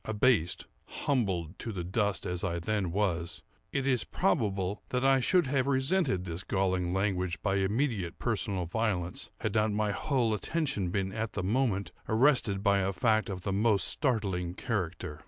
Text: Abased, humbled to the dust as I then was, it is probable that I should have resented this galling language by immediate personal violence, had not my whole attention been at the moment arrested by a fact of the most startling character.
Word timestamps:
Abased, 0.03 0.65
humbled 0.85 1.59
to 1.59 1.71
the 1.71 1.83
dust 1.83 2.25
as 2.25 2.43
I 2.43 2.57
then 2.57 2.91
was, 2.91 3.43
it 3.71 3.85
is 3.85 4.03
probable 4.03 4.81
that 4.89 5.05
I 5.05 5.19
should 5.19 5.45
have 5.45 5.67
resented 5.67 6.25
this 6.25 6.41
galling 6.43 6.91
language 6.91 7.39
by 7.43 7.57
immediate 7.57 8.17
personal 8.17 8.65
violence, 8.65 9.29
had 9.41 9.53
not 9.53 9.71
my 9.73 9.91
whole 9.91 10.33
attention 10.33 10.89
been 10.89 11.13
at 11.13 11.33
the 11.33 11.43
moment 11.43 11.91
arrested 12.09 12.63
by 12.63 12.79
a 12.79 12.91
fact 12.91 13.29
of 13.29 13.41
the 13.41 13.53
most 13.53 13.87
startling 13.87 14.55
character. 14.55 15.19